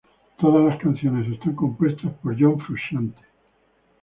Todas 0.39 0.65
las 0.67 0.81
canciones 0.81 1.31
están 1.31 1.53
compuestas 1.55 2.11
por 2.23 2.35
John 2.35 2.59
Frusciante 2.61 3.21